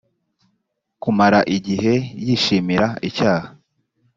kumara 1.01 1.39
igihe 1.57 1.93
yishimira 2.25 2.87
icyaha 3.09 3.47